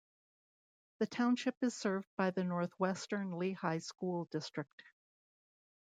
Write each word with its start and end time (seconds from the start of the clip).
The 0.97 1.05
Township 1.05 1.61
is 1.61 1.75
served 1.75 2.07
by 2.17 2.31
the 2.31 2.43
Northwestern 2.43 3.37
Lehigh 3.37 3.77
School 3.77 4.25
District. 4.31 4.81